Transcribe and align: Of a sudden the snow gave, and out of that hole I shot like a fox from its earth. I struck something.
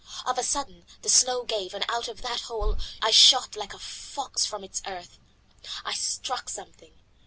Of 0.25 0.39
a 0.39 0.43
sudden 0.43 0.87
the 1.03 1.09
snow 1.09 1.43
gave, 1.43 1.75
and 1.75 1.85
out 1.87 2.07
of 2.07 2.23
that 2.23 2.41
hole 2.41 2.79
I 3.03 3.11
shot 3.11 3.55
like 3.55 3.75
a 3.75 3.77
fox 3.77 4.47
from 4.47 4.63
its 4.63 4.81
earth. 4.87 5.19
I 5.85 5.93
struck 5.93 6.49
something. 6.49 6.95